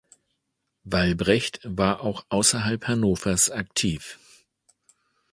[0.83, 4.17] Wallbrecht war auch außerhalb Hannovers aktiv.